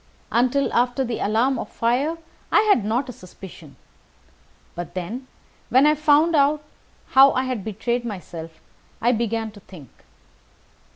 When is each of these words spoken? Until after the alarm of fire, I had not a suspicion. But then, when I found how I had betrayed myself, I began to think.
Until 0.31 0.73
after 0.73 1.03
the 1.03 1.19
alarm 1.19 1.59
of 1.59 1.69
fire, 1.69 2.17
I 2.51 2.61
had 2.61 2.83
not 2.83 3.07
a 3.07 3.11
suspicion. 3.13 3.75
But 4.73 4.95
then, 4.95 5.27
when 5.69 5.85
I 5.85 5.93
found 5.93 6.35
how 6.35 7.31
I 7.33 7.43
had 7.43 7.63
betrayed 7.63 8.03
myself, 8.03 8.59
I 8.99 9.11
began 9.11 9.51
to 9.51 9.59
think. 9.59 9.91